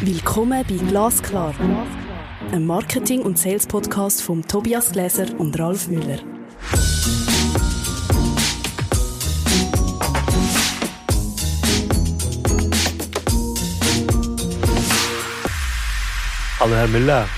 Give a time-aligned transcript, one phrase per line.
[0.00, 1.54] Willkommen bei Glasklar,
[2.50, 6.18] einem Marketing- und Sales-Podcast von Tobias Gläser und Ralf Müller.
[16.58, 17.28] Hallo Herr Müller.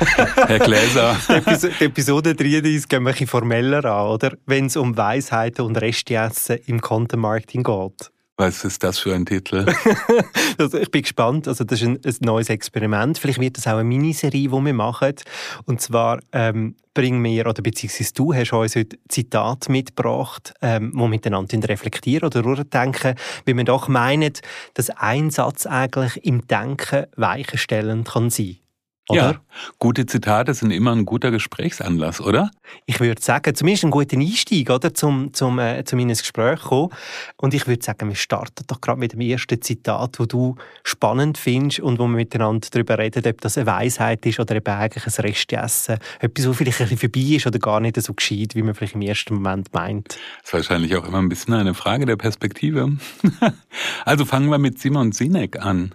[0.46, 1.16] Herr Gläser.
[1.80, 4.36] Die Episode 33 gehen wir ein bisschen formeller an, oder?
[4.46, 8.13] Wenn es um Weisheiten und Restessen im Content Marketing geht.
[8.36, 9.64] Was ist das für ein Titel?
[10.58, 11.46] also ich bin gespannt.
[11.46, 13.16] Also das ist ein, ein, neues Experiment.
[13.16, 15.14] Vielleicht wird das auch eine Miniserie, die wir machen.
[15.66, 21.06] Und zwar ähm, bringen wir, oder beziehungsweise du hast uns heute Zitat mitgebracht, ähm, wo
[21.06, 24.40] miteinander reflektieren oder durchdenken, wie man doch meint,
[24.74, 28.58] dass ein Satz eigentlich im Denken weichenstellend kann sein
[29.08, 29.20] oder?
[29.20, 29.40] Ja,
[29.78, 32.50] gute Zitate sind immer ein guter Gesprächsanlass, oder?
[32.86, 36.60] Ich würde sagen, zumindest ein guter Einstieg, oder, zum, zum, äh, zum in ein Gespräch
[36.60, 36.90] kommen.
[37.36, 41.36] Und ich würde sagen, wir starten doch gerade mit dem ersten Zitat, wo du spannend
[41.36, 45.06] findest und wo wir miteinander darüber reden, ob das eine Weisheit ist oder eben eigentlich
[45.06, 45.98] ein Restessen.
[46.20, 48.94] Etwas, was vielleicht ein bisschen vorbei ist oder gar nicht so geschieht, wie man vielleicht
[48.94, 50.18] im ersten Moment meint.
[50.40, 52.96] Das ist wahrscheinlich auch immer ein bisschen eine Frage der Perspektive.
[54.06, 55.94] also fangen wir mit Simon Sinek an.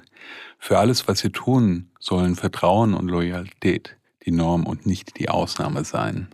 [0.60, 5.84] Für alles, was wir tun, sollen Vertrauen und Loyalität die Norm und nicht die Ausnahme
[5.84, 6.30] sein.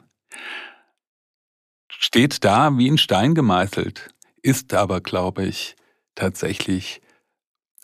[1.90, 4.10] Steht da wie in Stein gemeißelt,
[4.42, 5.76] ist aber, glaube ich,
[6.14, 7.02] tatsächlich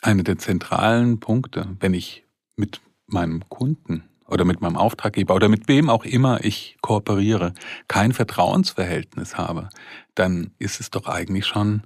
[0.02, 5.68] eine der zentralen Punkte, wenn ich mit meinem Kunden oder mit meinem Auftraggeber oder mit
[5.68, 7.54] wem auch immer ich kooperiere,
[7.88, 9.70] kein Vertrauensverhältnis habe,
[10.16, 11.84] dann ist es doch eigentlich schon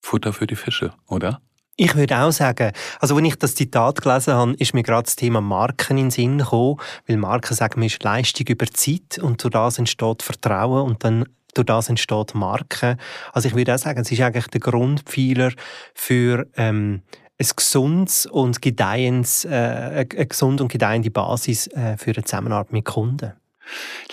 [0.00, 1.42] Futter für die Fische, oder?
[1.82, 5.16] Ich würde auch sagen, also wenn ich das Zitat gelesen habe, ist mir gerade das
[5.16, 9.42] Thema Marken in den Sinn gekommen, weil Marken sagen, man ist Leistung über Zeit und
[9.42, 12.98] durch das entsteht Vertrauen und dann durch das entsteht Marke.
[13.32, 15.52] Also ich würde auch sagen, es ist eigentlich der Grundpfeiler
[15.94, 17.00] für ähm,
[17.40, 22.84] ein gesundes und gedeihens, äh, eine gesunde und gedeihende Basis äh, für eine Zusammenarbeit mit
[22.84, 23.32] Kunden.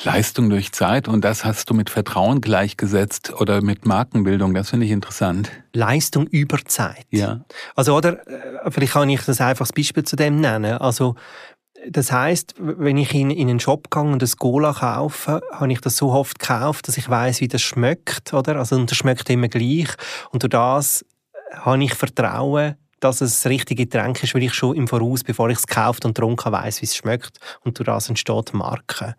[0.04, 4.54] Leistung durch Zeit und das hast du mit Vertrauen gleichgesetzt oder mit Markenbildung.
[4.54, 5.52] Das finde ich interessant.
[5.74, 7.06] Leistung über Zeit.
[7.10, 7.46] Ja.
[7.76, 10.74] Also, oder, äh, vielleicht kann ich das einfach als Beispiel zu dem nennen.
[10.74, 11.16] Also,
[11.90, 15.82] das heißt, wenn ich in, in einen Shop gehe und ein Cola kaufe, habe ich
[15.82, 18.58] das so oft gekauft, dass ich weiß, wie das schmeckt, oder?
[18.58, 19.90] Also, und das schmeckt immer gleich.
[20.32, 21.06] Und durch das
[21.54, 25.50] habe ich Vertrauen, dass es das richtige Getränk ist, weil ich schon im Voraus, bevor
[25.50, 27.40] ich es gekauft und getrunken weiß, wie es schmeckt.
[27.62, 29.16] Und durch das entsteht Marke.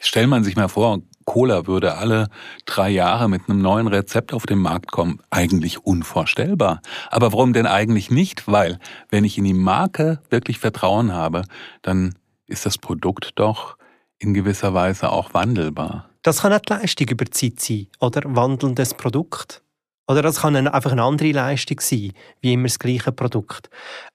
[0.00, 2.28] Stellt man sich mal vor, Cola würde alle
[2.64, 5.20] drei Jahre mit einem neuen Rezept auf den Markt kommen.
[5.30, 6.80] Eigentlich unvorstellbar.
[7.10, 8.46] Aber warum denn eigentlich nicht?
[8.46, 8.78] Weil,
[9.10, 11.42] wenn ich in die Marke wirklich Vertrauen habe,
[11.82, 12.14] dann
[12.46, 13.76] ist das Produkt doch
[14.18, 16.08] in gewisser Weise auch wandelbar.
[16.22, 18.22] Das kann auch die Leistung über Zeit sein, oder?
[18.24, 19.62] Wandelndes Produkt.
[20.08, 23.68] Oder das kann einfach eine andere Leistung sein, wie immer das gleiche Produkt.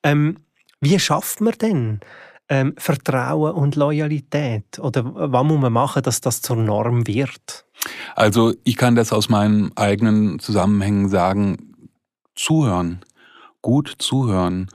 [0.03, 0.38] Ähm,
[0.79, 1.99] wie schafft man denn
[2.51, 4.78] ähm, Vertrauen und Loyalität?
[4.78, 7.66] Oder was muss man machen, dass das zur Norm wird?
[8.16, 11.73] Also ich kann das aus meinen eigenen Zusammenhängen sagen,
[12.35, 13.00] zuhören,
[13.62, 14.67] gut zuhören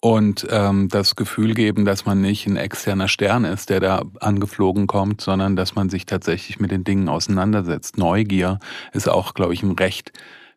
[0.00, 4.86] und ähm, das Gefühl geben, dass man nicht ein externer Stern ist, der da angeflogen
[4.86, 7.96] kommt, sondern dass man sich tatsächlich mit den Dingen auseinandersetzt.
[7.96, 8.58] Neugier
[8.92, 10.12] ist auch, glaube ich, ein recht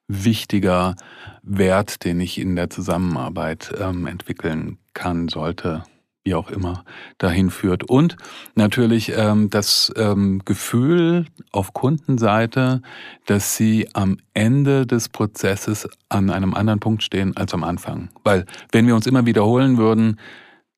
[0.07, 0.96] wichtiger
[1.42, 5.84] Wert, den ich in der Zusammenarbeit ähm, entwickeln kann, sollte
[6.25, 6.84] wie auch immer
[7.19, 7.90] dahin führt.
[7.90, 8.18] Und
[8.56, 12.81] natürlich ähm, das ähm, Gefühl auf Kundenseite,
[13.28, 18.09] dass sie am Ende des Prozesses an einem anderen Punkt stehen als am Anfang.
[18.24, 20.19] Weil wenn wir uns immer wiederholen würden,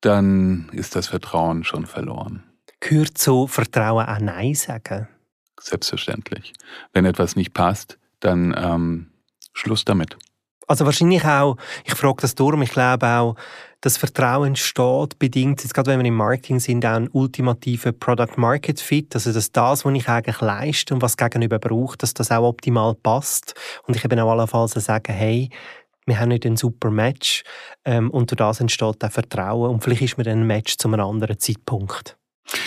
[0.02, 2.44] dann ist das Vertrauen schon verloren.
[2.80, 5.08] Gehört zu Vertrauen auch Nein sagen?
[5.60, 6.52] Selbstverständlich.
[6.92, 9.06] Wenn etwas nicht passt, dann ähm,
[9.54, 10.18] Schluss damit.
[10.68, 13.36] Also wahrscheinlich auch, ich frage das darum, ich glaube auch,
[13.80, 18.36] das Vertrauen entsteht, bedingt, jetzt gerade wenn wir im Marketing sind, auch ein ultimativer Product
[18.36, 22.30] Market Fit, also dass das, was ich eigentlich leiste und was gegenüber braucht, dass das
[22.30, 23.54] auch optimal passt.
[23.86, 25.48] Und ich eben auch allenfalls sagen, hey,
[26.06, 27.44] wir haben nicht ein super Match
[27.84, 29.70] ähm, und durch das entsteht auch Vertrauen.
[29.70, 32.16] Und vielleicht ist mir dann ein Match zu einem anderen Zeitpunkt.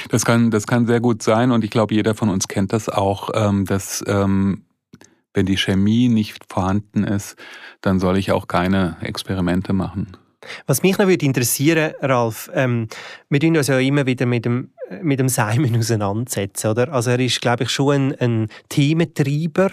[0.09, 2.87] Das kann, das kann sehr gut sein und ich glaube, jeder von uns kennt das
[2.87, 4.65] auch, ähm, dass ähm,
[5.33, 7.35] wenn die Chemie nicht vorhanden ist,
[7.81, 10.17] dann soll ich auch keine Experimente machen.
[10.65, 12.87] Was mich noch würde interessieren, Ralf, ähm,
[13.29, 16.91] wir tun uns ja immer wieder mit dem, mit dem Simon auseinandersetzen, oder?
[16.91, 19.71] Also er ist, glaube ich, schon ein, ein Thementreiber.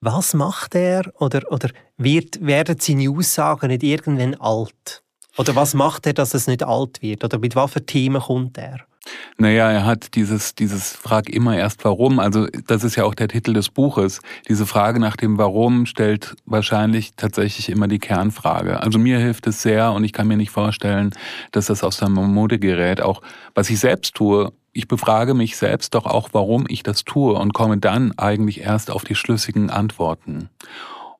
[0.00, 1.10] Was macht er?
[1.18, 5.02] Oder, oder wird, werden seine Aussagen nicht irgendwann alt?
[5.38, 7.24] Oder was macht er, dass es nicht alt wird?
[7.24, 8.86] Oder mit für Themen kommt er?
[9.36, 12.20] Naja, er hat dieses, dieses Frag immer erst warum.
[12.20, 14.20] Also das ist ja auch der Titel des Buches.
[14.48, 18.80] Diese Frage nach dem Warum stellt wahrscheinlich tatsächlich immer die Kernfrage.
[18.80, 21.10] Also mir hilft es sehr und ich kann mir nicht vorstellen,
[21.50, 23.00] dass das aus seinem Mode gerät.
[23.00, 23.22] Auch
[23.54, 27.54] was ich selbst tue, ich befrage mich selbst doch auch, warum ich das tue und
[27.54, 30.48] komme dann eigentlich erst auf die schlüssigen Antworten.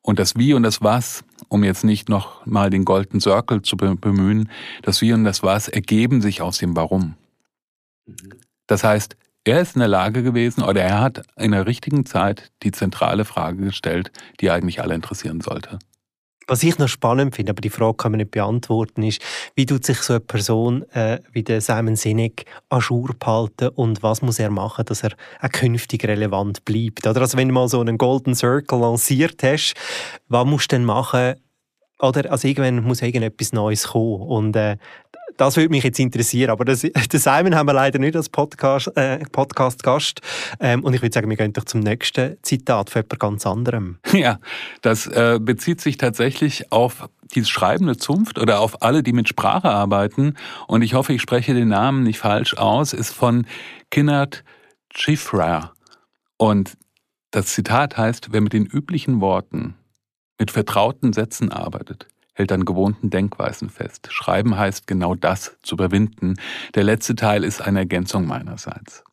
[0.02, 3.76] Und das Wie und das Was, um jetzt nicht noch mal den Golden Circle zu
[3.76, 4.50] bemühen,
[4.82, 7.14] das Wie und das Was ergeben sich aus dem Warum.
[8.67, 12.51] Das heißt, er ist in der Lage gewesen oder er hat in der richtigen Zeit
[12.62, 14.11] die zentrale Frage gestellt,
[14.41, 15.79] die eigentlich alle interessieren sollte.
[16.47, 19.23] Was ich noch spannend finde, aber die Frage kann man nicht beantworten, ist,
[19.55, 22.45] wie tut sich so eine Person äh, wie der Simon Sinek
[22.81, 27.07] Schur behalten und was muss er machen, dass er auch künftig relevant bleibt?
[27.07, 29.75] Oder also wenn du mal so einen Golden Circle lanciert hast,
[30.29, 31.37] was musst du denn machen,
[32.00, 34.77] oder also irgendwann muss irgendetwas Neues kommen und äh,
[35.37, 36.51] das würde mich jetzt interessieren.
[36.51, 40.21] Aber das, den Simon haben wir leider nicht als Podcast, äh, Podcast-Gast.
[40.61, 43.99] Ähm, und ich würde sagen, wir gehen doch zum nächsten Zitat von jemand ganz anderem.
[44.15, 44.39] Ja,
[44.81, 49.69] das äh, bezieht sich tatsächlich auf die schreibende Zunft oder auf alle, die mit Sprache
[49.69, 50.35] arbeiten.
[50.69, 53.47] Und ich hoffe, ich spreche den Namen nicht falsch aus, ist von
[53.91, 54.45] Kinnard
[54.95, 55.73] Schifra.
[56.37, 56.77] Und
[57.33, 59.75] das Zitat heißt, wer mit den üblichen Worten,
[60.39, 64.09] mit vertrauten Sätzen arbeitet, hält an gewohnten Denkweisen fest.
[64.11, 66.35] Schreiben heißt genau das, zu überwinden.
[66.75, 69.05] Der letzte Teil ist eine Ergänzung meinerseits.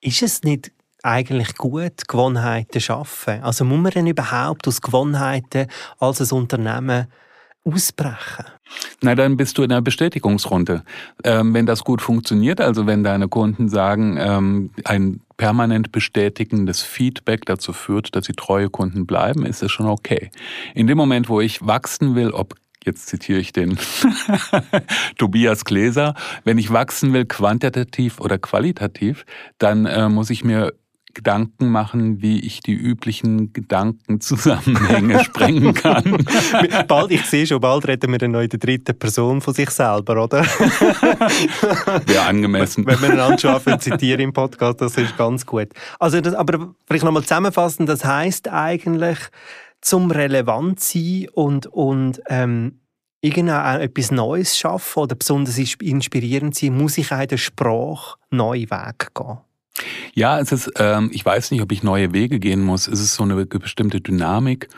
[0.00, 0.72] Ist es nicht
[1.02, 3.42] eigentlich gut, Gewohnheiten schaffen?
[3.42, 5.66] Also muss man denn überhaupt aus Gewohnheiten
[5.98, 7.06] als ein Unternehmen
[7.64, 8.46] ausbrechen?
[9.02, 10.82] Na, dann bist du in einer Bestätigungsrunde.
[11.24, 17.44] Ähm, wenn das gut funktioniert, also wenn deine Kunden sagen, ähm, ein permanent bestätigendes Feedback
[17.44, 20.30] dazu führt, dass sie treue Kunden bleiben, ist es schon okay.
[20.74, 22.54] In dem Moment, wo ich wachsen will, ob
[22.84, 23.78] jetzt zitiere ich den
[25.18, 29.26] Tobias Gläser, wenn ich wachsen will, quantitativ oder qualitativ,
[29.58, 30.72] dann äh, muss ich mir
[31.16, 36.24] Gedanken machen, wie ich die üblichen Gedankenzusammenhänge sprengen kann.
[36.88, 39.70] bald, ich sehe schon, bald reden wir dann noch in der dritten Person von sich
[39.70, 40.44] selber, oder?
[42.12, 42.86] Ja, angemessen.
[42.86, 45.68] Wenn wir einander schon anfangen zitieren im Podcast, das ist ganz gut.
[45.98, 49.18] Also, das, aber vielleicht nochmal zusammenfassen, das heißt eigentlich,
[49.80, 52.80] zum relevant sein und, und ähm,
[53.22, 59.08] irgendein etwas Neues schaffen oder besonders inspirierend sein, muss ich auch der Sprache neue Wege
[59.14, 59.38] gehen.
[60.14, 62.88] Ja, es ist, ähm, ich weiß nicht, ob ich neue Wege gehen muss.
[62.88, 64.68] Es ist so eine bestimmte Dynamik,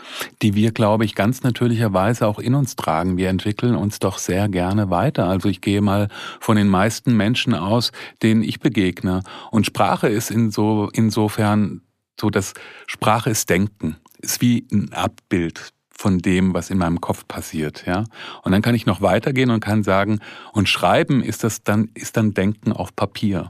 [0.42, 3.16] die wir, glaube ich, ganz natürlicherweise auch in uns tragen.
[3.16, 5.28] Wir entwickeln uns doch sehr gerne weiter.
[5.28, 6.08] Also ich gehe mal
[6.40, 7.92] von den meisten Menschen aus,
[8.22, 9.22] denen ich begegne.
[9.50, 11.82] Und Sprache ist inso, insofern
[12.20, 12.54] so, dass
[12.86, 18.04] Sprache ist Denken, ist wie ein Abbild von dem, was in meinem Kopf passiert, ja.
[18.42, 20.20] Und dann kann ich noch weitergehen und kann sagen,
[20.52, 23.48] und Schreiben ist das dann, ist dann Denken auf Papier.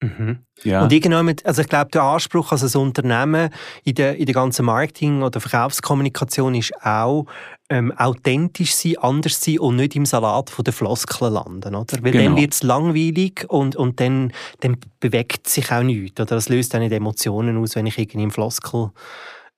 [0.00, 0.40] Mhm.
[0.62, 0.82] Ja.
[0.82, 3.50] Und irgendwann, also ich glaube, der Anspruch als ein Unternehmen
[3.84, 7.26] in der, in der ganzen Marketing- oder Verkaufskommunikation ist auch,
[7.68, 12.04] ähm, authentisch sein, anders sein und nicht im Salat von der Floskeln landen, oder?
[12.04, 12.24] Weil genau.
[12.24, 16.36] dann wird es langweilig und, und dann, dann bewegt sich auch nichts, oder?
[16.36, 18.90] Das löst auch nicht Emotionen aus, wenn ich irgendwie im Floskel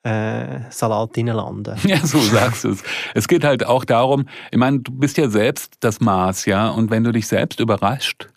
[0.05, 1.77] äh, Salat lande.
[1.85, 2.83] Ja, so sagst du es.
[3.15, 6.91] Es geht halt auch darum, ich meine, du bist ja selbst das Maß, ja, und
[6.91, 8.29] wenn du dich selbst überrascht,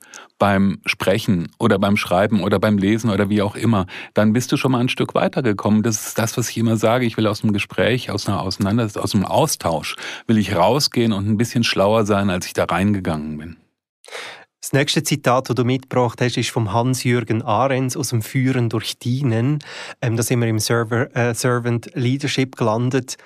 [0.41, 3.85] beim Sprechen oder beim Schreiben oder beim Lesen oder wie auch immer,
[4.15, 5.83] dann bist du schon mal ein Stück weitergekommen.
[5.83, 7.05] Das ist das, was ich immer sage.
[7.05, 11.29] Ich will aus dem Gespräch, aus einer Auseinandersetzung, aus dem Austausch, will ich rausgehen und
[11.29, 13.57] ein bisschen schlauer sein, als ich da reingegangen bin.
[14.61, 18.97] Das nächste Zitat, das du mitgebracht hast, ist vom Hans-Jürgen Ahrens aus dem Führen durch
[18.97, 19.59] Dienen.
[20.01, 23.17] Ähm, da sind wir im Server, äh, Servant Leadership gelandet.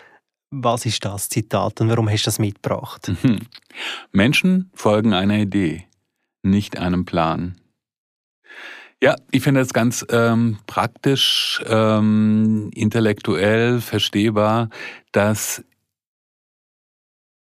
[0.51, 3.10] Was ist das Zitat und warum hast du das mitgebracht?
[3.24, 3.39] Mhm.
[4.12, 5.88] Menschen folgen einer Idee
[6.46, 7.56] nicht einem Plan.
[9.02, 14.70] Ja, ich finde es ganz ähm, praktisch, ähm, intellektuell verstehbar,
[15.12, 15.64] dass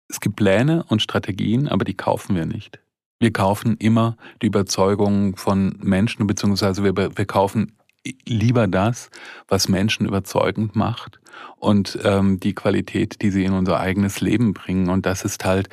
[0.08, 2.79] es gibt Pläne und Strategien, aber die kaufen wir nicht.
[3.20, 7.77] Wir kaufen immer die Überzeugung von Menschen, beziehungsweise wir, wir kaufen
[8.25, 9.10] lieber das,
[9.48, 11.20] was Menschen überzeugend macht
[11.58, 14.89] und ähm, die Qualität, die sie in unser eigenes Leben bringen.
[14.89, 15.70] Und das ist halt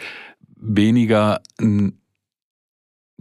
[0.57, 1.99] weniger ein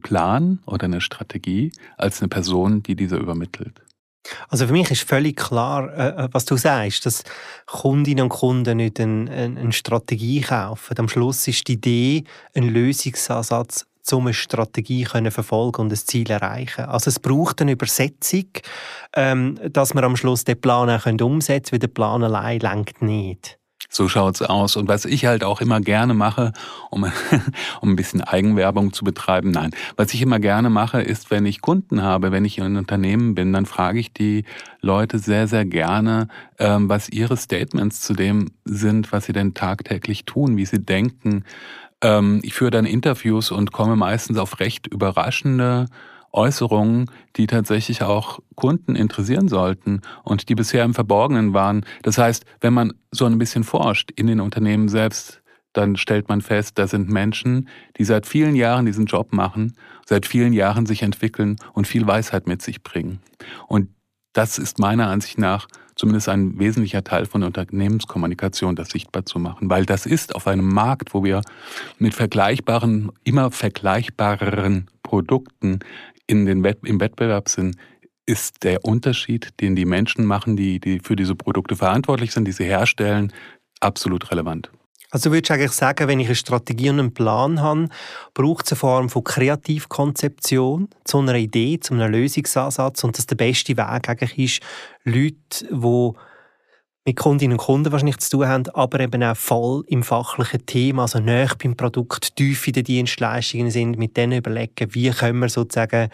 [0.02, 3.82] Plan oder eine Strategie als eine Person, die diese übermittelt.
[4.50, 7.24] Also für mich ist völlig klar, äh, äh, was du sagst, dass
[7.66, 10.98] Kundinnen und Kunden nicht eine, Strategie kaufen.
[10.98, 12.24] Am Schluss ist die Idee
[12.54, 16.86] ein Lösungsansatz, um eine Strategie können verfolgen und ein Ziel erreichen.
[16.86, 18.46] Also es braucht eine Übersetzung,
[19.14, 23.02] ähm, dass man am Schluss den Plan auch umsetzen können, weil der Plan allein lenkt
[23.02, 23.60] nicht.
[23.90, 24.76] So schaut's aus.
[24.76, 26.52] Und was ich halt auch immer gerne mache,
[26.90, 27.04] um,
[27.82, 31.62] um ein bisschen Eigenwerbung zu betreiben, nein, was ich immer gerne mache, ist, wenn ich
[31.62, 34.44] Kunden habe, wenn ich in einem Unternehmen bin, dann frage ich die
[34.82, 36.28] Leute sehr, sehr gerne,
[36.60, 41.46] ähm, was ihre Statements zu dem sind, was sie denn tagtäglich tun, wie sie denken.
[42.02, 45.88] Ähm, ich führe dann Interviews und komme meistens auf recht überraschende
[46.32, 51.86] Äußerungen, die tatsächlich auch Kunden interessieren sollten und die bisher im Verborgenen waren.
[52.04, 55.42] Das heißt, wenn man so ein bisschen forscht in den Unternehmen selbst,
[55.74, 60.26] dann stellt man fest, da sind Menschen, die seit vielen Jahren diesen Job machen, seit
[60.26, 63.20] vielen Jahren sich entwickeln und viel Weisheit mit sich bringen.
[63.68, 63.90] Und
[64.34, 65.68] das ist meiner Ansicht nach
[65.98, 69.70] zumindest ein wesentlicher Teil von Unternehmenskommunikation, das sichtbar zu machen.
[69.70, 71.42] Weil das ist auf einem Markt, wo wir
[71.98, 75.80] mit vergleichbaren, immer vergleichbareren Produkten
[76.28, 77.76] in den Wett im Wettbewerb sind,
[78.26, 82.52] ist der Unterschied, den die Menschen machen, die, die für diese Produkte verantwortlich sind, die
[82.52, 83.32] sie herstellen,
[83.80, 84.70] absolut relevant.
[85.10, 87.88] Also würdest du eigentlich sagen, wenn ich eine Strategie und einen Plan habe,
[88.34, 93.38] braucht es eine Form von Kreativkonzeption zu einer Idee, zu einem Lösungsansatz und dass der
[93.38, 94.62] beste Weg eigentlich ist,
[95.06, 96.12] Leute, die
[97.08, 101.04] mit Kundinnen und Kunden wahrscheinlich zu tun haben, aber eben auch voll im fachlichen Thema,
[101.04, 105.48] also näher beim Produkt, tief in den Dienstleistungen sind, mit denen überlegen, wie können wir
[105.48, 106.10] sozusagen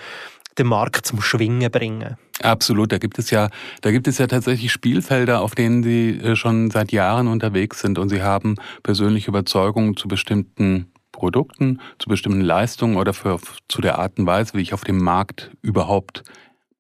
[0.56, 2.16] den Markt zum Schwingen bringen.
[2.44, 3.50] Absolut, da gibt es ja,
[3.82, 7.98] da gibt es ja tatsächlich Spielfelder, auf denen Sie äh, schon seit Jahren unterwegs sind
[7.98, 13.98] und Sie haben persönliche Überzeugungen zu bestimmten Produkten, zu bestimmten Leistungen oder für, zu der
[13.98, 16.24] Art und Weise, wie ich auf dem Markt überhaupt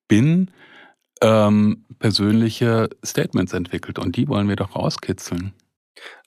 [0.08, 0.51] bin
[1.24, 5.53] ähm, persönliche Statements entwickelt und die wollen wir doch rauskitzeln.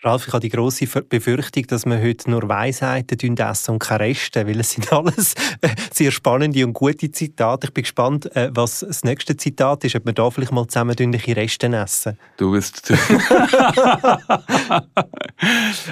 [0.07, 4.47] Ralf, ich habe die grosse Befürchtung, dass wir heute nur Weisheiten essen und keine Reste,
[4.47, 7.67] weil es sind alles äh, sehr spannende und gute Zitate.
[7.67, 10.95] Ich bin gespannt, äh, was das nächste Zitat ist, ob wir da vielleicht mal zusammen
[10.97, 12.17] ein Reste essen.
[12.37, 12.93] Du bist...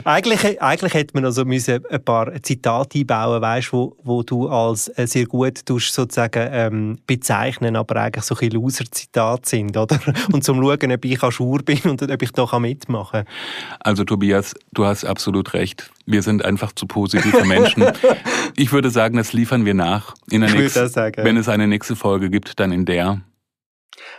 [0.04, 4.88] eigentlich, eigentlich hätte man also müssen ein paar Zitate einbauen weißt, wo, wo du als
[4.96, 9.98] äh, sehr gut tust, sozusagen ähm, bezeichnen, aber eigentlich so ein Loser-Zitate sind, oder?
[10.32, 13.34] Und zum Schauen, ob ich schur bin und ob ich da mitmachen kann.
[13.80, 15.90] Also Tobias, du hast absolut recht.
[16.06, 17.84] Wir sind einfach zu positive Menschen.
[18.56, 20.14] ich würde sagen, das liefern wir nach.
[20.30, 21.24] In der nächsten, sagen.
[21.24, 23.20] Wenn es eine nächste Folge gibt, dann in der.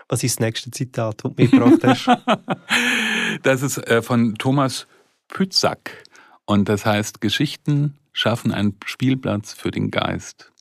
[0.08, 2.08] Was ist das nächste Zitat, das du mitgebracht hast?
[3.44, 4.88] das ist äh, von Thomas
[5.28, 6.04] Pützack.
[6.46, 10.52] Und das heißt, Geschichten schaffen einen Spielplatz für den Geist.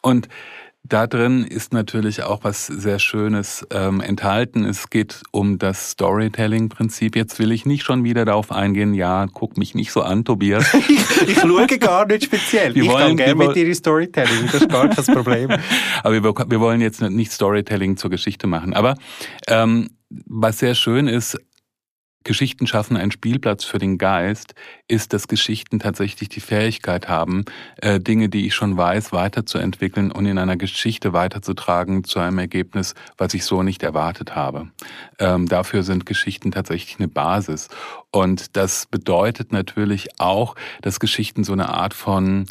[0.00, 0.28] Und
[0.88, 4.64] da drin ist natürlich auch was sehr Schönes ähm, enthalten.
[4.64, 7.16] Es geht um das Storytelling-Prinzip.
[7.16, 8.94] Jetzt will ich nicht schon wieder darauf eingehen.
[8.94, 10.72] Ja, guck mich nicht so an, Tobias.
[10.88, 12.74] ich, ich schaue gar nicht speziell.
[12.74, 15.50] Wir ich wollen, kann gerne mit dir Storytelling, das ist gar kein Problem.
[16.02, 18.74] Aber wir, wir wollen jetzt nicht Storytelling zur Geschichte machen.
[18.74, 18.94] Aber
[19.46, 19.90] ähm,
[20.26, 21.38] was sehr schön ist,
[22.28, 24.54] Geschichten schaffen einen Spielplatz für den Geist,
[24.86, 27.46] ist, dass Geschichten tatsächlich die Fähigkeit haben,
[27.78, 32.94] äh, Dinge, die ich schon weiß, weiterzuentwickeln und in einer Geschichte weiterzutragen zu einem Ergebnis,
[33.16, 34.68] was ich so nicht erwartet habe.
[35.18, 37.70] Ähm, dafür sind Geschichten tatsächlich eine Basis.
[38.10, 42.44] Und das bedeutet natürlich auch, dass Geschichten so eine Art von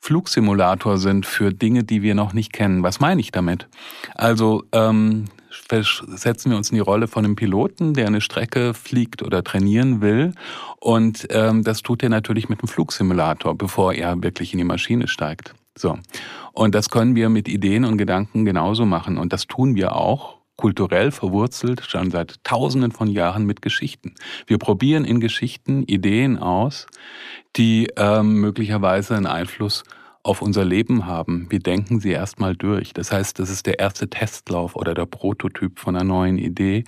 [0.00, 2.82] Flugsimulator sind für Dinge, die wir noch nicht kennen.
[2.82, 3.68] Was meine ich damit?
[4.16, 5.26] Also ähm,
[5.70, 10.00] setzen wir uns in die Rolle von einem Piloten, der eine Strecke fliegt oder trainieren
[10.00, 10.34] will.
[10.80, 15.08] Und ähm, das tut er natürlich mit einem Flugsimulator, bevor er wirklich in die Maschine
[15.08, 15.54] steigt.
[15.76, 15.98] So.
[16.52, 19.16] Und das können wir mit Ideen und Gedanken genauso machen.
[19.16, 24.14] Und das tun wir auch kulturell verwurzelt schon seit tausenden von Jahren mit Geschichten.
[24.46, 26.86] Wir probieren in Geschichten Ideen aus,
[27.56, 29.82] die ähm, möglicherweise einen Einfluss
[30.22, 31.46] auf unser Leben haben.
[31.50, 32.92] Wir denken sie erstmal durch.
[32.92, 36.84] Das heißt, das ist der erste Testlauf oder der Prototyp von einer neuen Idee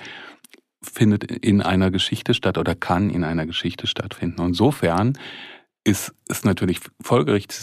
[0.82, 4.42] findet in einer Geschichte statt oder kann in einer Geschichte stattfinden.
[4.42, 5.18] Insofern
[5.84, 7.58] ist es natürlich folgerichtig,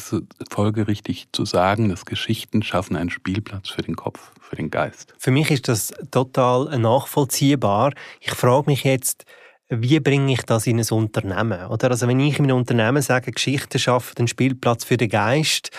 [0.50, 5.14] folgerichtig zu sagen, dass Geschichten schaffen einen Spielplatz für den Kopf, für den Geist.
[5.18, 7.94] Für mich ist das total nachvollziehbar.
[8.20, 9.26] Ich frage mich jetzt,
[9.72, 11.68] wie bringe ich das in ein Unternehmen?
[11.68, 11.92] Oder?
[11.92, 15.72] Also wenn ich in einem Unternehmen sage, Geschichte schafft einen Spielplatz für den Geist,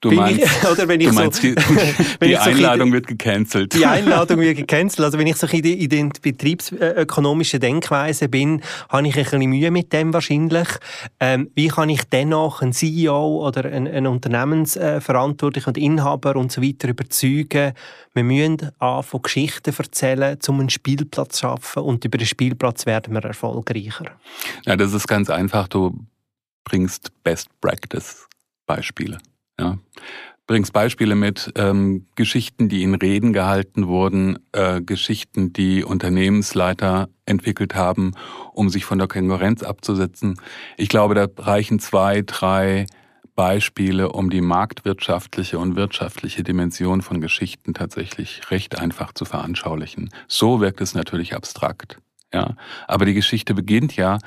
[0.00, 3.74] Du meinst, ich, oder wenn ich meinst, so, die, die so Einladung wird gecancelt.
[3.74, 5.04] Die Einladung wird gecancelt.
[5.04, 9.50] Also wenn ich so in der, in der betriebsökonomischen Denkweise bin, habe ich ein bisschen
[9.50, 10.68] Mühe mit dem wahrscheinlich.
[11.18, 16.62] Ähm, wie kann ich dennoch einen CEO oder einen, einen Unternehmensverantwortlichen und Inhaber und so
[16.62, 17.72] weiter überzeugen,
[18.14, 23.14] wir müssen anfangen, Geschichten erzählen, um einen Spielplatz zu schaffen und über den Spielplatz werden
[23.14, 24.06] wir erfolgreicher?
[24.64, 25.68] Ja, das ist ganz einfach.
[25.68, 26.06] Du
[26.64, 28.26] bringst Best Practice
[28.66, 29.18] Beispiele.
[29.58, 29.78] Ja.
[30.46, 37.74] bringst Beispiele mit, ähm, Geschichten, die in Reden gehalten wurden, äh, Geschichten, die Unternehmensleiter entwickelt
[37.74, 38.12] haben,
[38.54, 40.40] um sich von der Konkurrenz abzusetzen.
[40.78, 42.86] Ich glaube, da reichen zwei, drei
[43.38, 50.10] Beispiele, um die marktwirtschaftliche und wirtschaftliche Dimension von Geschichten tatsächlich recht einfach zu veranschaulichen.
[50.26, 51.98] So wirkt es natürlich abstrakt.
[52.34, 52.56] Ja,
[52.88, 54.18] aber die Geschichte beginnt ja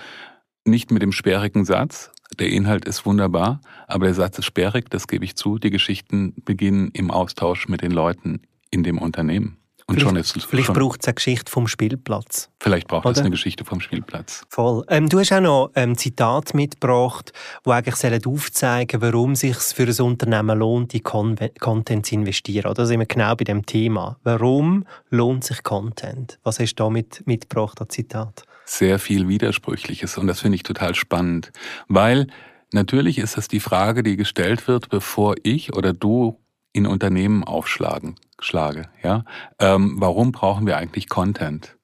[0.66, 5.08] nicht mit dem sperrigen Satz, der Inhalt ist wunderbar, aber der Satz ist sperrig, das
[5.08, 5.58] gebe ich zu.
[5.58, 9.58] Die Geschichten beginnen im Austausch mit den Leuten in dem Unternehmen.
[9.88, 12.50] Und vielleicht, schon ist es Vielleicht braucht es eine Geschichte vom Spielplatz.
[12.60, 13.14] Vielleicht braucht Oder?
[13.14, 14.44] es eine Geschichte vom Spielplatz.
[14.50, 14.84] Voll.
[14.90, 17.34] Ähm, du hast auch noch ein ähm, Zitat mitgebracht,
[17.64, 22.70] wo eigentlich aufzeigen warum es sich für ein Unternehmen lohnt, in Con Content zu investieren.
[22.70, 24.18] Oder sind wir genau bei dem Thema.
[24.24, 26.40] Warum lohnt sich Content?
[26.44, 28.46] Was hast du da mit, mitgebracht, als Zitat?
[28.72, 31.52] sehr viel Widersprüchliches und das finde ich total spannend,
[31.88, 32.28] weil
[32.72, 36.40] natürlich ist das die Frage, die gestellt wird, bevor ich oder du
[36.74, 38.90] in Unternehmen aufschlagen, schlage.
[39.04, 39.26] Ja?
[39.60, 41.78] Ähm, warum brauchen wir eigentlich Content?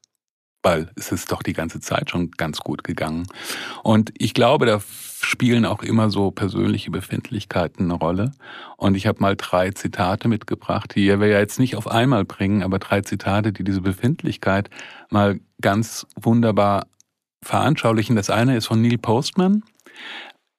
[0.63, 3.27] Weil es ist doch die ganze Zeit schon ganz gut gegangen.
[3.83, 4.81] Und ich glaube, da
[5.21, 8.31] spielen auch immer so persönliche Befindlichkeiten eine Rolle.
[8.75, 12.63] Und ich habe mal drei Zitate mitgebracht, die wir ja jetzt nicht auf einmal bringen,
[12.63, 14.69] aber drei Zitate, die diese Befindlichkeit
[15.09, 16.87] mal ganz wunderbar
[17.43, 18.15] veranschaulichen.
[18.15, 19.63] Das eine ist von Neil Postman,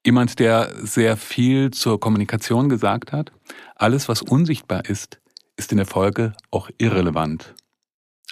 [0.05, 3.33] jemand, der sehr viel zur Kommunikation gesagt hat.
[3.79, 5.21] Alles, was unsichtbar ist,
[5.57, 7.55] ist in der Folge auch irrelevant.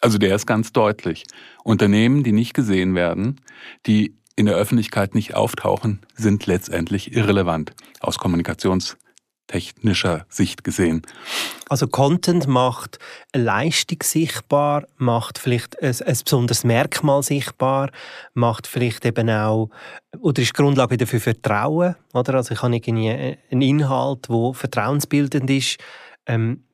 [0.00, 1.24] Also der ist ganz deutlich.
[1.62, 3.40] Unternehmen, die nicht gesehen werden,
[3.86, 8.18] die in der Öffentlichkeit nicht auftauchen, sind letztendlich irrelevant aus
[9.46, 11.02] kommunikationstechnischer Sicht gesehen.
[11.68, 12.98] Also Content macht
[13.34, 17.90] Leistung sichtbar, macht vielleicht ein, ein besonderes Merkmal sichtbar,
[18.34, 19.70] macht vielleicht eben auch,
[20.18, 22.34] oder ist Grundlage dafür Vertrauen, oder?
[22.34, 25.78] Also ich habe irgendwie einen Inhalt, der vertrauensbildend ist.
[26.26, 26.64] Ähm,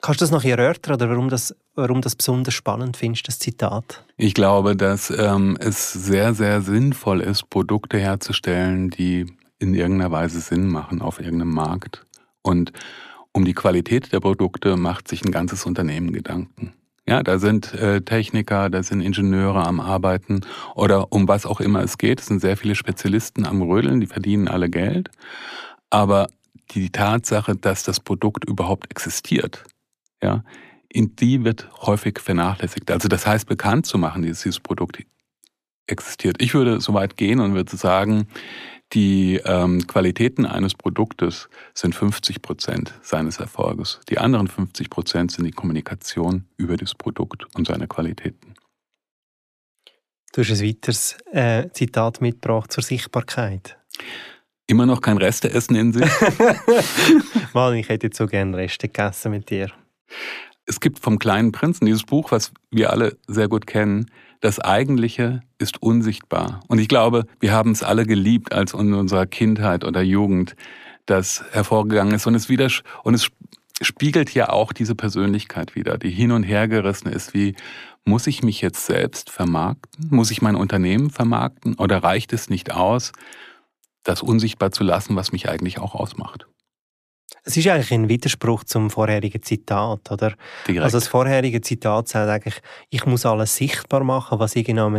[0.00, 4.04] kannst du das noch erörtern, oder warum das warum das besonders spannend findest, das Zitat?
[4.16, 9.26] Ich glaube, dass ähm, es sehr, sehr sinnvoll ist, Produkte herzustellen, die
[9.58, 12.04] in irgendeiner Weise Sinn machen auf irgendeinem Markt.
[12.42, 12.72] Und
[13.32, 16.74] um die Qualität der Produkte macht sich ein ganzes Unternehmen Gedanken.
[17.08, 20.42] Ja, da sind äh, Techniker, da sind Ingenieure am Arbeiten
[20.74, 22.20] oder um was auch immer es geht.
[22.20, 25.10] Es sind sehr viele Spezialisten am Rödeln, die verdienen alle Geld.
[25.90, 26.28] Aber
[26.70, 29.64] die Tatsache, dass das Produkt überhaupt existiert,
[30.22, 30.44] ja,
[30.88, 32.90] in die wird häufig vernachlässigt.
[32.90, 35.02] Also das heißt, bekannt zu machen, dass dieses Produkt
[35.86, 36.40] existiert.
[36.40, 38.28] Ich würde so weit gehen und würde sagen,
[38.92, 44.00] die ähm, Qualitäten eines Produktes sind 50 Prozent seines Erfolges.
[44.08, 48.54] Die anderen 50 Prozent sind die Kommunikation über das Produkt und seine Qualitäten.
[50.32, 53.76] Du hast ein weiteres äh, Zitat mitgebracht zur Sichtbarkeit.
[54.66, 56.10] Immer noch kein Resteessen in sich?
[57.54, 59.72] Mann, ich hätte jetzt so gerne Reste gegessen mit dir
[60.70, 64.08] es gibt vom kleinen Prinzen dieses Buch, was wir alle sehr gut kennen.
[64.40, 66.60] Das Eigentliche ist unsichtbar.
[66.66, 70.56] Und ich glaube, wir haben es alle geliebt, als in unserer Kindheit oder Jugend
[71.04, 72.26] das hervorgegangen ist.
[72.26, 72.70] Und es, wieder,
[73.02, 73.28] und es
[73.82, 77.54] spiegelt ja auch diese Persönlichkeit wieder, die hin und her gerissen ist, wie
[78.04, 80.08] muss ich mich jetzt selbst vermarkten?
[80.10, 81.74] Muss ich mein Unternehmen vermarkten?
[81.74, 83.12] Oder reicht es nicht aus,
[84.04, 86.46] das unsichtbar zu lassen, was mich eigentlich auch ausmacht?
[87.44, 90.34] Es ist eigentlich ein Widerspruch zum vorherigen Zitat, oder?
[90.66, 90.82] Direkt.
[90.82, 94.90] Also das vorherige Zitat sagt eigentlich, ich muss alles sichtbar machen, was ich genau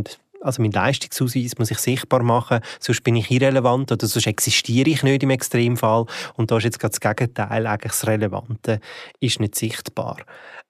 [0.42, 5.04] also mein Leistungsausweis muss ich sichtbar machen, sonst bin ich irrelevant oder sonst existiere ich
[5.04, 6.06] nicht im Extremfall.
[6.36, 8.80] Und da ist jetzt gerade das Gegenteil, eigentlich das Relevante
[9.20, 10.18] ist nicht sichtbar.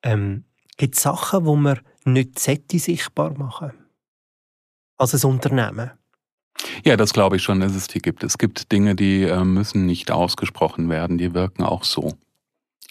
[0.03, 0.43] Ähm,
[0.77, 3.71] gibt es Sachen, die man nicht sichtbar machen
[4.97, 5.91] als ein Unternehmen?
[6.83, 8.23] Ja, das glaube ich schon, dass es die gibt.
[8.23, 12.13] Es gibt Dinge, die äh, müssen nicht ausgesprochen werden, die wirken auch so.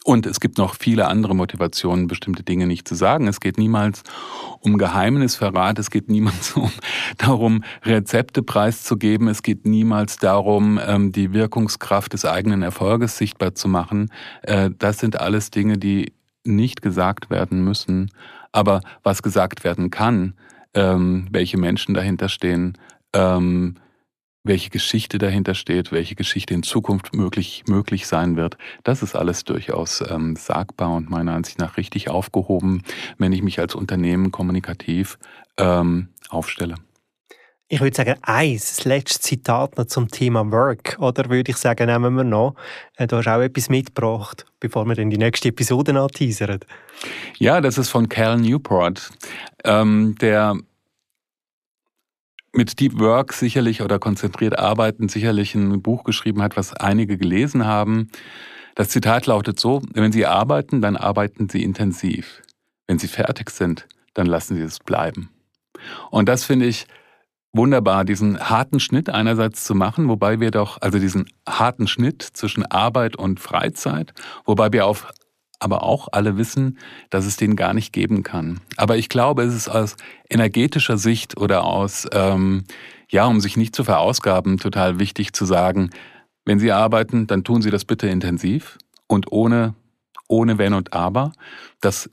[0.04, 3.26] Und es gibt noch viele andere Motivationen, bestimmte Dinge nicht zu sagen.
[3.26, 4.02] Es geht niemals
[4.60, 6.72] um Geheimnisverrat, es geht niemals um
[7.18, 13.68] darum, Rezepte preiszugeben, es geht niemals darum, ähm, die Wirkungskraft des eigenen Erfolges sichtbar zu
[13.68, 14.10] machen.
[14.42, 16.12] Äh, das sind alles Dinge, die
[16.44, 18.10] nicht gesagt werden müssen.
[18.52, 20.34] Aber was gesagt werden kann,
[20.72, 22.78] ähm, welche Menschen dahinter stehen,
[23.14, 23.76] ähm,
[24.42, 28.56] welche Geschichte dahinter steht, welche Geschichte in Zukunft möglich, möglich sein wird.
[28.84, 32.82] Das ist alles durchaus ähm, sagbar und meiner Ansicht nach richtig aufgehoben,
[33.18, 35.18] wenn ich mich als Unternehmen kommunikativ
[35.58, 36.76] ähm, aufstelle.
[37.72, 41.86] Ich würde sagen, eins, das letzte Zitat noch zum Thema Work, oder würde ich sagen,
[41.86, 42.56] nehmen wir noch.
[42.96, 46.60] Äh, du hast auch etwas mitgebracht, bevor wir dann die nächste Episode anteasern.
[47.38, 49.10] Ja, das ist von Cal Newport.
[49.62, 50.56] Ähm, der
[52.52, 57.64] mit Deep Work sicherlich oder konzentriert arbeiten sicherlich ein Buch geschrieben hat, was einige gelesen
[57.64, 58.10] haben.
[58.74, 62.42] Das Zitat lautet so, wenn Sie arbeiten, dann arbeiten Sie intensiv.
[62.86, 65.30] Wenn Sie fertig sind, dann lassen Sie es bleiben.
[66.10, 66.86] Und das finde ich
[67.52, 72.64] wunderbar, diesen harten Schnitt einerseits zu machen, wobei wir doch, also diesen harten Schnitt zwischen
[72.66, 74.12] Arbeit und Freizeit,
[74.44, 75.12] wobei wir auf
[75.60, 76.78] aber auch alle wissen,
[77.10, 78.60] dass es den gar nicht geben kann.
[78.76, 79.96] Aber ich glaube, es ist aus
[80.28, 82.64] energetischer Sicht oder aus, ähm,
[83.10, 85.90] ja, um sich nicht zu verausgaben, total wichtig zu sagen,
[86.44, 89.74] wenn Sie arbeiten, dann tun Sie das bitte intensiv und ohne,
[90.28, 91.32] ohne Wenn und Aber.
[91.80, 92.10] Das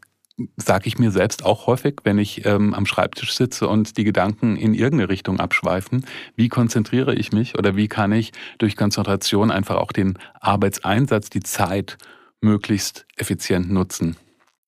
[0.57, 4.55] sage ich mir selbst auch häufig, wenn ich ähm, am Schreibtisch sitze und die Gedanken
[4.55, 6.05] in irgendeine Richtung abschweifen.
[6.35, 11.41] Wie konzentriere ich mich oder wie kann ich durch Konzentration einfach auch den Arbeitseinsatz, die
[11.41, 11.97] Zeit
[12.41, 14.15] möglichst effizient nutzen?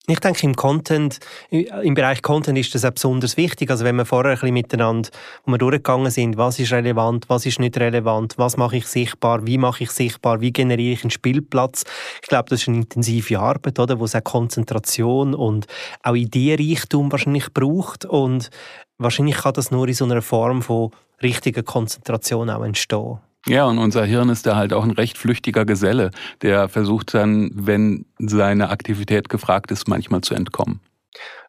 [0.06, 3.70] Ich denke, im Content, im Bereich Content ist das auch besonders wichtig.
[3.70, 5.08] Also wenn wir vorher ein bisschen miteinander,
[5.44, 9.46] wo wir durchgegangen sind, was ist relevant, was ist nicht relevant, was mache ich sichtbar,
[9.46, 11.84] wie mache ich sichtbar, wie generiere ich einen Spielplatz.
[12.22, 15.66] Ich glaube, das ist eine intensive Arbeit, oder, wo es auch Konzentration und
[16.02, 18.04] auch Ideenreichtum wahrscheinlich braucht.
[18.04, 18.50] Und
[18.98, 20.90] wahrscheinlich kann das nur in so einer Form von
[21.22, 23.20] richtiger Konzentration auch entstehen.
[23.46, 26.10] Ja, und unser Hirn ist da halt auch ein recht flüchtiger Geselle,
[26.42, 30.80] der versucht dann, wenn seine Aktivität gefragt ist, manchmal zu entkommen.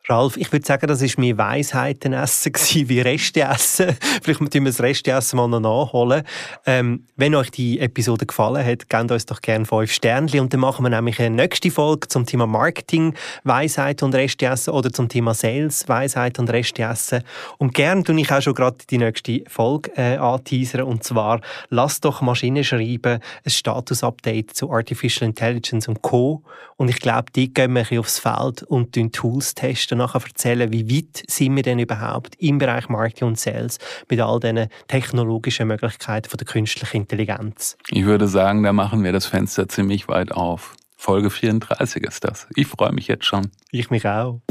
[0.07, 2.53] Ralf, ich würde sagen, das war mehr Weisheitenessen
[2.89, 3.95] wie Resteessen.
[4.23, 6.23] Vielleicht müssen wir das Resteessen mal noch nachholen.
[6.65, 10.59] Ähm, wenn euch die Episode gefallen hat, gebt uns doch gerne fünf Sternchen und dann
[10.59, 15.35] machen wir nämlich eine nächste Folge zum Thema Marketing, Weisheit und Resteessen oder zum Thema
[15.35, 17.23] Sales, Weisheit und Resteessen.
[17.59, 22.01] Und gerne tue ich auch schon gerade die nächste Folge äh, anteasern und zwar «Lass
[22.01, 26.41] doch Maschinen schreiben», ein Status-Update zu Artificial Intelligence und Co.
[26.77, 30.21] Und ich glaube, die gehen wir ein bisschen aufs Feld und Tools testen dann nachher
[30.25, 33.77] erzählen, wie weit sind wir denn überhaupt im Bereich Marketing und Sales
[34.10, 37.77] mit all diesen technologischen Möglichkeiten von der künstlichen Intelligenz.
[37.89, 40.75] Ich würde sagen, da machen wir das Fenster ziemlich weit auf.
[40.95, 42.47] Folge 34 ist das.
[42.56, 43.49] Ich freue mich jetzt schon.
[43.71, 44.41] Ich mich auch.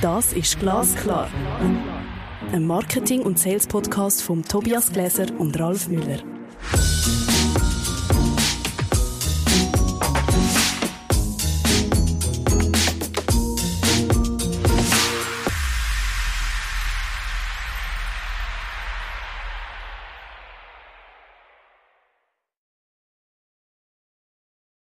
[0.00, 1.28] Das ist Glasklar.
[2.52, 6.22] Ein Marketing- und Sales-Podcast von Tobias Gläser und Ralf Müller.